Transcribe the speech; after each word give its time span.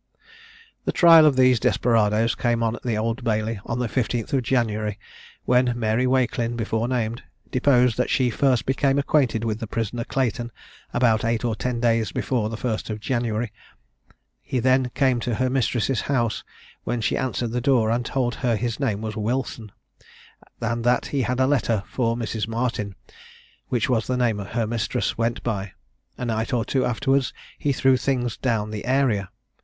The 0.85 0.91
trial 0.91 1.27
of 1.27 1.35
these 1.35 1.59
desperadoes 1.59 2.33
came 2.33 2.63
on 2.63 2.75
at 2.75 2.81
the 2.81 2.97
Old 2.97 3.23
Bailey, 3.23 3.59
on 3.67 3.77
the 3.77 3.87
15th 3.87 4.33
of 4.33 4.41
January, 4.41 4.97
when 5.45 5.77
Mary 5.77 6.07
Wakelin, 6.07 6.55
before 6.55 6.87
named, 6.87 7.21
deposed 7.51 7.97
that 7.97 8.09
she 8.09 8.31
first 8.31 8.65
became 8.65 8.97
acquainted 8.97 9.43
with 9.43 9.59
the 9.59 9.67
prisoner 9.67 10.03
Clayton 10.03 10.51
about 10.91 11.23
eight 11.23 11.45
or 11.45 11.55
ten 11.55 11.79
days 11.79 12.11
before 12.11 12.49
the 12.49 12.57
1st 12.57 12.89
of 12.89 12.99
January; 12.99 13.53
he 14.41 14.57
then 14.57 14.89
came 14.95 15.19
to 15.19 15.35
her 15.35 15.51
mistress's 15.51 16.01
house, 16.01 16.43
when 16.83 16.99
she 16.99 17.15
answered 17.15 17.51
the 17.51 17.61
door, 17.61 17.91
and 17.91 18.03
told 18.07 18.33
her 18.33 18.55
his 18.55 18.79
name 18.79 19.01
was 19.01 19.15
Wilson, 19.15 19.71
and 20.59 20.83
that 20.83 21.05
he 21.13 21.21
had 21.21 21.39
a 21.39 21.45
letter 21.45 21.83
for 21.87 22.17
Mrs. 22.17 22.47
Martin, 22.47 22.95
which 23.67 23.87
was 23.87 24.07
the 24.07 24.17
name 24.17 24.39
her 24.39 24.65
mistress 24.65 25.15
went 25.15 25.43
by. 25.43 25.73
A 26.17 26.25
night 26.25 26.53
or 26.53 26.65
two 26.65 26.85
afterwards 26.87 27.33
he 27.59 27.71
threw 27.71 27.97
things 27.97 28.35
down 28.35 28.71
the 28.71 28.85
area. 28.85 29.29